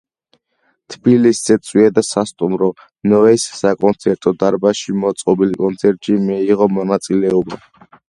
[0.93, 2.71] თბილისს ეწვია და სასტუმრო
[3.13, 7.67] „ნოეს“ საკონცერტო დარბაზში მოწყობილ კონცერტში მიიღო მონაწილეობა.